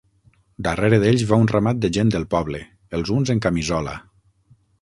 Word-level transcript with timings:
Darrere 0.67 0.97
d'ells 1.03 1.25
va 1.33 1.37
un 1.43 1.51
ramat 1.51 1.83
de 1.83 1.91
gent 1.97 2.13
del 2.17 2.27
poble, 2.33 2.65
els 3.01 3.15
uns 3.19 3.33
en 3.35 3.47
camisola. 3.49 3.99